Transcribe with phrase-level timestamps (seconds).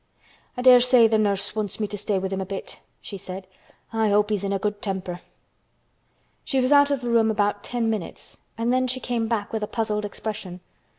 [0.57, 3.45] "I dare say th' nurse wants me to stay with him a bit," she said.
[3.93, 5.21] "I hope he's in a good temper."
[6.43, 9.61] She was out of the room about ten minutes and then she came back with
[9.61, 10.59] a puzzled expression.